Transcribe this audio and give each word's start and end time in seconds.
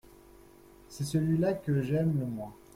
C’est 0.89 1.03
celui-là 1.03 1.53
que 1.53 1.83
j’aime 1.83 2.19
le 2.19 2.25
moins. 2.25 2.55